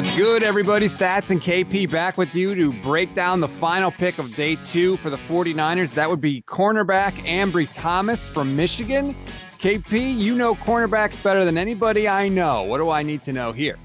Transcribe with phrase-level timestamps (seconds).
[0.00, 0.86] What's good, everybody?
[0.86, 4.96] Stats and KP back with you to break down the final pick of day two
[4.96, 5.92] for the 49ers.
[5.92, 9.14] That would be cornerback Ambry Thomas from Michigan.
[9.58, 12.62] KP, you know cornerbacks better than anybody I know.
[12.62, 13.76] What do I need to know here?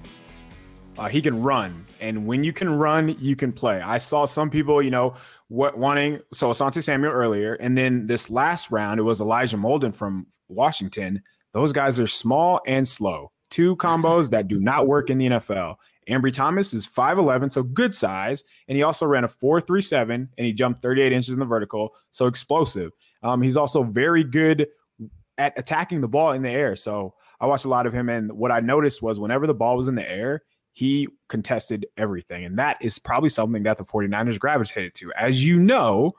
[0.97, 3.81] Uh, he can run, and when you can run, you can play.
[3.81, 5.15] I saw some people, you know,
[5.49, 9.93] what wanting so Asante Samuel earlier, and then this last round it was Elijah Molden
[9.93, 11.23] from Washington.
[11.51, 13.33] Those guys are small and slow.
[13.49, 15.75] Two combos that do not work in the NFL.
[16.09, 18.43] Ambry Thomas is 5'11, so good size.
[18.67, 22.27] And he also ran a 4'37 and he jumped 38 inches in the vertical, so
[22.27, 22.91] explosive.
[23.23, 24.67] Um, he's also very good
[25.37, 26.75] at attacking the ball in the air.
[26.75, 28.09] So I watched a lot of him.
[28.09, 32.45] And what I noticed was whenever the ball was in the air, he contested everything.
[32.45, 35.11] And that is probably something that the 49ers gravitated to.
[35.13, 36.11] As you know,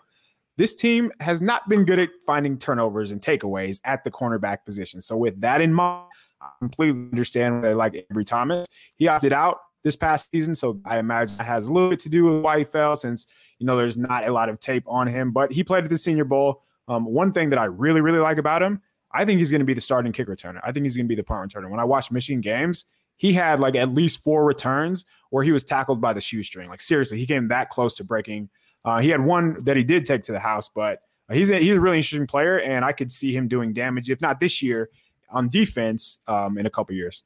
[0.56, 5.02] this team has not been good at finding turnovers and takeaways at the cornerback position.
[5.02, 6.06] So with that in mind,
[6.40, 8.66] I completely understand why they like Ambry Thomas.
[8.96, 10.56] He opted out this past season.
[10.56, 13.26] So I imagine that has a little bit to do with why he fell, since
[13.58, 15.30] you know there's not a lot of tape on him.
[15.30, 16.64] But he played at the Senior Bowl.
[16.88, 19.64] Um, one thing that I really, really like about him, I think he's going to
[19.64, 20.60] be the starting kick returner.
[20.64, 21.70] I think he's going to be the punt returner.
[21.70, 22.84] When I watch Michigan games,
[23.16, 26.68] he had like at least four returns where he was tackled by the shoestring.
[26.68, 28.50] Like seriously, he came that close to breaking.
[28.84, 31.00] Uh, he had one that he did take to the house, but
[31.32, 34.20] he's a, he's a really interesting player, and I could see him doing damage, if
[34.20, 34.90] not this year,
[35.30, 37.22] on defense um, in a couple years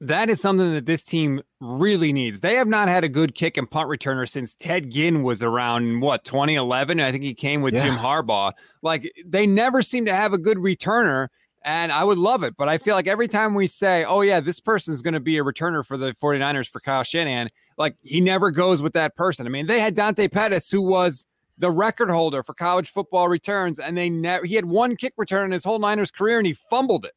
[0.00, 2.40] that is something that this team really needs.
[2.40, 6.00] They have not had a good kick and punt returner since Ted Ginn was around
[6.00, 7.00] what 2011.
[7.00, 7.84] I think he came with yeah.
[7.84, 8.52] Jim Harbaugh.
[8.82, 11.28] Like they never seem to have a good returner,
[11.62, 12.56] and I would love it.
[12.56, 15.36] But I feel like every time we say, "Oh yeah, this person's going to be
[15.36, 19.46] a returner for the 49ers for Kyle Shanahan," like he never goes with that person.
[19.46, 21.26] I mean, they had Dante Pettis, who was
[21.58, 25.44] the record holder for college football returns, and they never he had one kick return
[25.44, 27.12] in his whole Niners career, and he fumbled it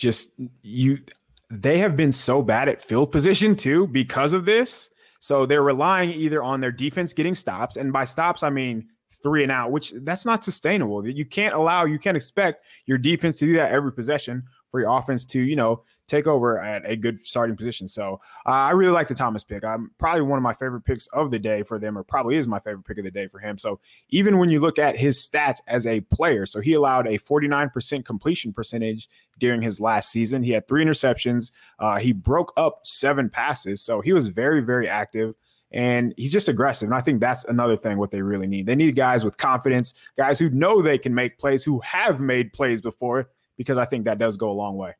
[0.00, 0.98] just you
[1.50, 4.90] they have been so bad at field position too because of this.
[5.20, 8.88] So they're relying either on their defense getting stops, and by stops I mean
[9.22, 11.06] three and out, which that's not sustainable.
[11.06, 14.96] You can't allow, you can't expect your defense to do that every possession for your
[14.96, 17.88] offense to, you know, take over at a good starting position.
[17.88, 19.64] So uh, I really like the Thomas pick.
[19.64, 22.48] I'm probably one of my favorite picks of the day for them, or probably is
[22.48, 23.58] my favorite pick of the day for him.
[23.58, 27.18] So even when you look at his stats as a player, so he allowed a
[27.18, 29.08] 49% completion percentage
[29.38, 30.42] during his last season.
[30.42, 31.52] He had three interceptions.
[31.78, 33.80] Uh, he broke up seven passes.
[33.80, 35.34] So he was very, very active
[35.72, 36.88] and he's just aggressive.
[36.88, 38.66] And I think that's another thing what they really need.
[38.66, 42.52] They need guys with confidence, guys who know they can make plays, who have made
[42.52, 44.94] plays before, because I think that does go a long way.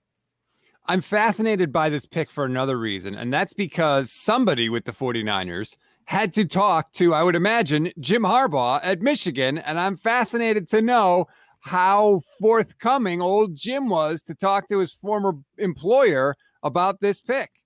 [0.86, 5.76] I'm fascinated by this pick for another reason, and that's because somebody with the 49ers
[6.10, 9.58] had to talk to, I would imagine, Jim Harbaugh at Michigan.
[9.58, 11.26] And I'm fascinated to know
[11.60, 17.59] how forthcoming old Jim was to talk to his former employer about this pick.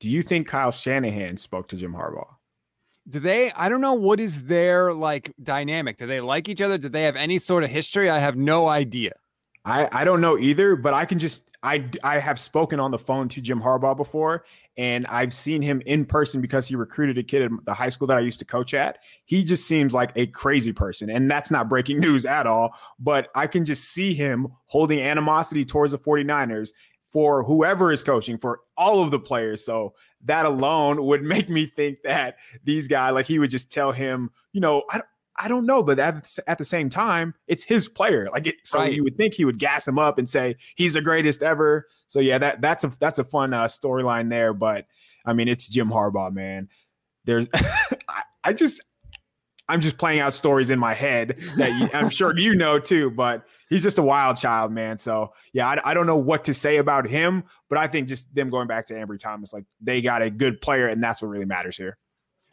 [0.00, 2.34] Do you think Kyle Shanahan spoke to Jim Harbaugh?
[3.08, 3.50] Do they?
[3.52, 5.96] I don't know what is their like dynamic.
[5.96, 6.78] Do they like each other?
[6.78, 8.10] Do they have any sort of history?
[8.10, 9.12] I have no idea.
[9.64, 12.98] I, I don't know either, but I can just I I have spoken on the
[12.98, 14.44] phone to Jim Harbaugh before,
[14.76, 18.06] and I've seen him in person because he recruited a kid at the high school
[18.08, 18.98] that I used to coach at.
[19.24, 22.72] He just seems like a crazy person, and that's not breaking news at all.
[22.98, 26.70] But I can just see him holding animosity towards the 49ers
[27.12, 29.64] for whoever is coaching, for all of the players.
[29.64, 33.92] So that alone would make me think that these guys, like he would just tell
[33.92, 35.08] him, you know, I don't
[35.40, 38.28] I don't know, but at, at the same time, it's his player.
[38.32, 38.92] Like it, so right.
[38.92, 41.86] you would think he would gas him up and say he's the greatest ever.
[42.08, 44.52] So yeah, that that's a that's a fun uh, storyline there.
[44.52, 44.86] But
[45.24, 46.68] I mean, it's Jim Harbaugh, man.
[47.24, 48.82] There's I, I, just
[49.68, 53.10] I'm just playing out stories in my head that you, I'm sure you know too.
[53.10, 54.98] But he's just a wild child, man.
[54.98, 58.34] So yeah, I, I don't know what to say about him, but I think just
[58.34, 61.28] them going back to Ambry Thomas, like they got a good player, and that's what
[61.28, 61.98] really matters here.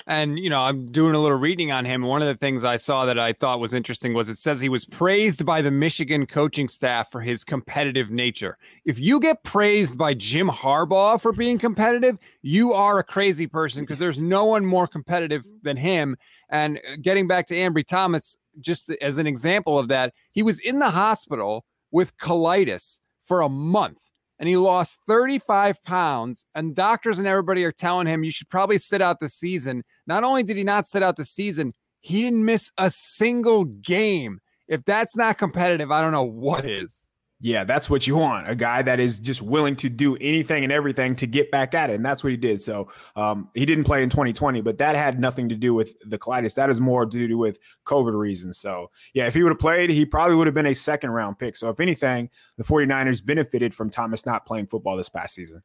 [0.08, 2.04] And, you know, I'm doing a little reading on him.
[2.04, 4.70] One of the things I saw that I thought was interesting was it says he
[4.70, 8.60] was praised by the Michigan coaching staff for his competitive nature.
[8.86, 13.82] If you get praised by Jim Harbaugh for being competitive, you are a crazy person
[13.82, 16.18] because there's no one more competitive than him.
[16.50, 20.60] And uh, getting back to Ambry Thomas, just as an example of that, he was
[20.60, 24.00] in the hospital with colitis for a month
[24.40, 26.46] and he lost 35 pounds.
[26.54, 29.84] And doctors and everybody are telling him you should probably sit out the season.
[30.08, 34.40] Not only did he not sit out the season, he didn't miss a single game.
[34.68, 37.05] If that's not competitive, I don't know what is.
[37.42, 38.50] Yeah, that's what you want.
[38.50, 41.90] A guy that is just willing to do anything and everything to get back at
[41.90, 41.96] it.
[41.96, 42.62] And that's what he did.
[42.62, 46.18] So um, he didn't play in 2020, but that had nothing to do with the
[46.18, 46.56] colitis.
[46.56, 48.58] That is more to do with COVID reasons.
[48.58, 51.38] So yeah, if he would have played, he probably would have been a second round
[51.38, 51.58] pick.
[51.58, 55.62] So if anything, the 49ers benefited from Thomas not playing football this past season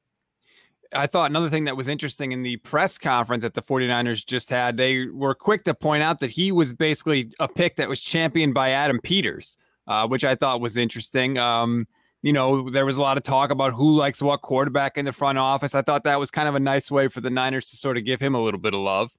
[0.93, 4.51] I thought another thing that was interesting in the press conference that the 49ers just
[4.51, 8.01] had, they were quick to point out that he was basically a pick that was
[8.01, 9.57] championed by Adam Peters,
[9.91, 11.37] uh, which I thought was interesting.
[11.37, 11.89] Um,
[12.23, 15.13] you know, there was a lot of talk about who likes what quarterback in the
[15.13, 15.75] front office.
[15.75, 18.05] I thought that was kind of a nice way for the Niners to sort of
[18.05, 19.11] give him a little bit of love.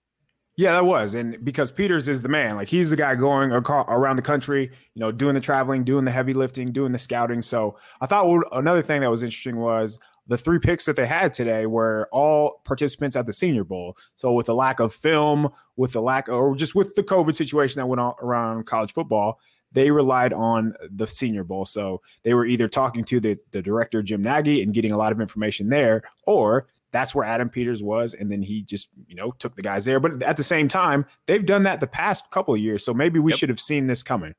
[0.55, 1.13] Yeah, that was.
[1.13, 4.99] And because Peters is the man, like he's the guy going around the country, you
[4.99, 7.41] know, doing the traveling, doing the heavy lifting, doing the scouting.
[7.41, 11.33] So I thought another thing that was interesting was the three picks that they had
[11.33, 13.97] today were all participants at the Senior Bowl.
[14.15, 17.79] So with the lack of film, with the lack, or just with the COVID situation
[17.79, 19.39] that went on around college football,
[19.71, 21.65] they relied on the Senior Bowl.
[21.65, 25.11] So they were either talking to the, the director, Jim Nagy, and getting a lot
[25.11, 28.13] of information there, or that's where Adam Peters was.
[28.13, 29.99] And then he just, you know, took the guys there.
[29.99, 32.83] But at the same time, they've done that the past couple of years.
[32.83, 33.39] So maybe we yep.
[33.39, 34.33] should have seen this coming.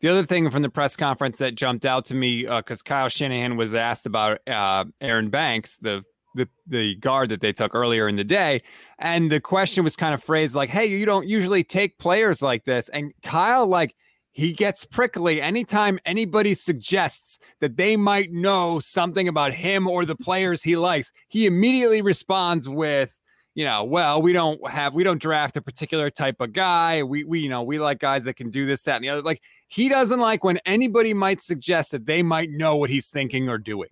[0.00, 3.08] The other thing from the press conference that jumped out to me, because uh, Kyle
[3.08, 6.04] Shanahan was asked about uh, Aaron Banks, the,
[6.34, 8.62] the the guard that they took earlier in the day,
[8.98, 12.64] and the question was kind of phrased like, "Hey, you don't usually take players like
[12.64, 13.94] this," and Kyle like
[14.34, 20.16] he gets prickly anytime anybody suggests that they might know something about him or the
[20.16, 21.12] players he likes.
[21.28, 23.16] He immediately responds with,
[23.54, 27.04] you know, well, we don't have, we don't draft a particular type of guy.
[27.04, 29.22] We, we, you know, we like guys that can do this, that, and the other.
[29.22, 33.48] Like, he doesn't like when anybody might suggest that they might know what he's thinking
[33.48, 33.90] or doing.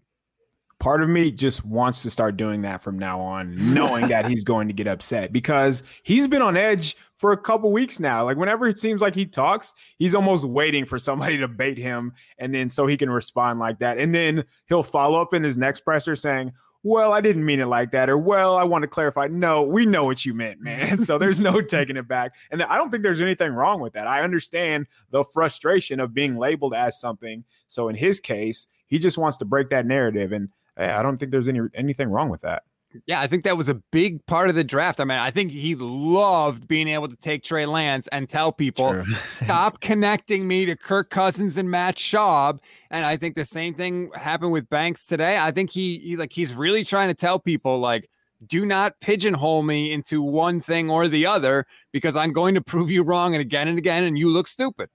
[0.83, 4.43] Part of me just wants to start doing that from now on, knowing that he's
[4.43, 8.25] going to get upset because he's been on edge for a couple weeks now.
[8.25, 12.15] Like whenever it seems like he talks, he's almost waiting for somebody to bait him
[12.37, 13.97] and then so he can respond like that.
[13.97, 16.51] And then he'll follow up in his next presser saying,
[16.83, 19.29] well, I didn't mean it like that, or well, I want to clarify.
[19.29, 20.99] No, we know what you meant, man.
[20.99, 22.35] So there's no taking it back.
[22.51, 24.09] And I don't think there's anything wrong with that.
[24.09, 27.45] I understand the frustration of being labeled as something.
[27.69, 30.33] So in his case, he just wants to break that narrative.
[30.33, 32.63] And I don't think there's any anything wrong with that.
[33.07, 35.01] Yeah, I think that was a big part of the draft.
[35.01, 39.03] I mean, I think he loved being able to take Trey Lance and tell people,
[39.25, 42.59] stop connecting me to Kirk Cousins and Matt Schaub.
[42.91, 45.39] And I think the same thing happened with Banks today.
[45.39, 48.11] I think he, he like he's really trying to tell people like,
[48.47, 52.91] do not pigeonhole me into one thing or the other because I'm going to prove
[52.91, 54.91] you wrong and again and again, and you look stupid.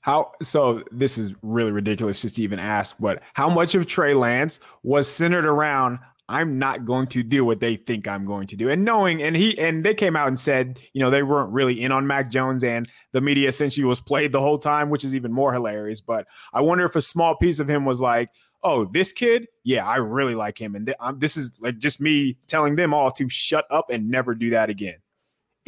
[0.00, 0.84] How so?
[0.90, 5.10] This is really ridiculous just to even ask, but how much of Trey Lance was
[5.10, 5.98] centered around
[6.28, 8.68] I'm not going to do what they think I'm going to do.
[8.68, 11.80] And knowing, and he, and they came out and said, you know, they weren't really
[11.80, 15.14] in on Mac Jones and the media essentially was played the whole time, which is
[15.14, 16.02] even more hilarious.
[16.02, 18.28] But I wonder if a small piece of him was like,
[18.62, 20.74] oh, this kid, yeah, I really like him.
[20.74, 24.34] And th- this is like just me telling them all to shut up and never
[24.34, 24.96] do that again.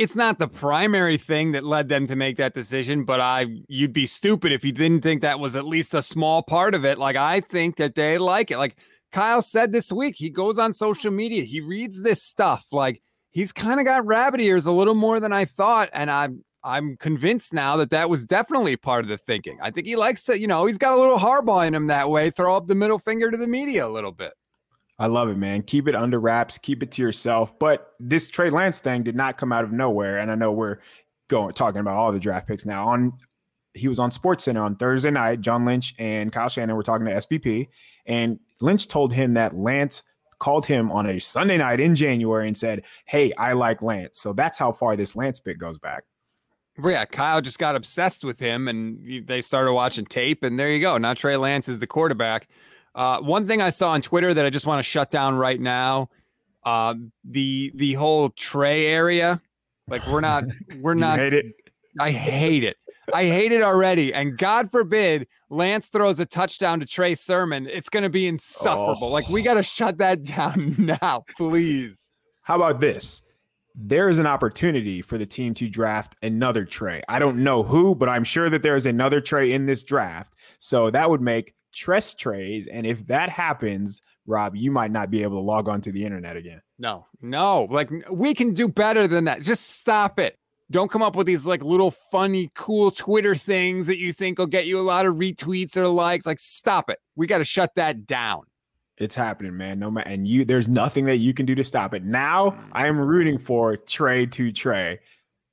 [0.00, 3.92] It's not the primary thing that led them to make that decision, but I you'd
[3.92, 6.96] be stupid if you didn't think that was at least a small part of it.
[6.96, 8.56] Like I think that they like it.
[8.56, 8.78] Like
[9.12, 12.64] Kyle said this week, he goes on social media, he reads this stuff.
[12.72, 16.44] Like he's kind of got rabbit ears a little more than I thought, and I'm
[16.64, 19.58] I'm convinced now that that was definitely part of the thinking.
[19.60, 22.08] I think he likes to, you know, he's got a little Harbaugh in him that
[22.08, 22.30] way.
[22.30, 24.32] Throw up the middle finger to the media a little bit.
[25.00, 25.62] I love it, man.
[25.62, 26.58] Keep it under wraps.
[26.58, 27.58] Keep it to yourself.
[27.58, 30.76] But this Trey Lance thing did not come out of nowhere, and I know we're
[31.28, 32.86] going talking about all the draft picks now.
[32.86, 33.14] On
[33.72, 35.40] he was on Sports Center on Thursday night.
[35.40, 37.68] John Lynch and Kyle Shanahan were talking to SVP,
[38.04, 40.02] and Lynch told him that Lance
[40.38, 44.20] called him on a Sunday night in January and said, Hey, I like Lance.
[44.20, 46.04] So that's how far this Lance pick goes back.
[46.82, 50.80] Yeah, Kyle just got obsessed with him and they started watching tape, and there you
[50.80, 50.98] go.
[50.98, 52.48] Now Trey Lance is the quarterback.
[52.94, 55.60] Uh, one thing I saw on Twitter that I just want to shut down right
[55.60, 56.08] now
[56.64, 56.94] uh,
[57.24, 59.40] the the whole Trey area.
[59.88, 60.44] Like we're not
[60.80, 61.46] we're not hate it.
[61.98, 62.76] I hate it.
[63.12, 64.14] I hate it already.
[64.14, 67.66] And God forbid Lance throws a touchdown to Trey Sermon.
[67.66, 69.08] It's going to be insufferable.
[69.08, 69.08] Oh.
[69.08, 72.12] Like, we got to shut that down now, please.
[72.42, 73.22] How about this?
[73.74, 77.02] There is an opportunity for the team to draft another Trey.
[77.08, 80.34] I don't know who, but I'm sure that there is another Trey in this draft.
[80.58, 82.66] So that would make Tress Trays.
[82.66, 86.04] And if that happens, Rob, you might not be able to log on to the
[86.04, 86.60] internet again.
[86.78, 87.68] No, no.
[87.70, 89.42] Like, we can do better than that.
[89.42, 90.36] Just stop it.
[90.70, 94.46] Don't come up with these like little funny, cool Twitter things that you think will
[94.46, 96.26] get you a lot of retweets or likes.
[96.26, 96.98] Like, stop it.
[97.16, 98.42] We got to shut that down.
[98.96, 99.78] It's happening, man.
[99.78, 102.04] No matter, and you, there's nothing that you can do to stop it.
[102.04, 102.58] Now, mm.
[102.72, 105.00] I am rooting for Trey to Trey.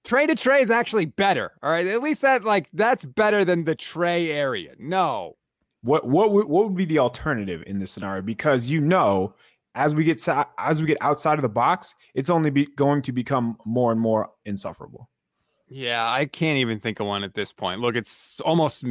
[0.04, 1.54] Trey to Trey is actually better.
[1.64, 4.74] All right, at least that like that's better than the Trey area.
[4.78, 5.36] No.
[5.88, 8.22] What what would, what would be the alternative in this scenario?
[8.22, 9.34] Because you know,
[9.74, 10.22] as we get
[10.60, 14.02] as we get outside of the box, it's only be, going to become more and
[14.02, 15.10] more insufferable.
[15.70, 17.80] Yeah, I can't even think of one at this point.
[17.80, 18.84] Look, it's almost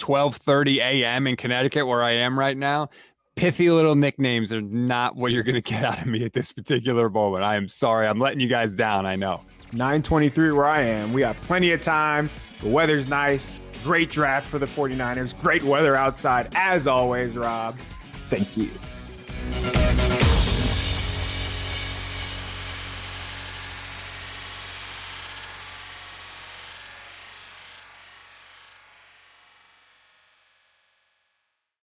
[0.00, 1.28] 12:30 a.m.
[1.28, 2.90] in Connecticut where I am right now.
[3.36, 6.50] Pithy little nicknames are not what you're going to get out of me at this
[6.50, 7.44] particular moment.
[7.44, 8.08] I am sorry.
[8.08, 9.40] I'm letting you guys down, I know.
[9.72, 11.12] 9:23 where I am.
[11.12, 12.28] We have plenty of time.
[12.60, 13.54] The weather's nice.
[13.82, 15.40] Great draft for the 49ers.
[15.40, 17.76] Great weather outside, as always, Rob.
[18.28, 18.70] Thank you.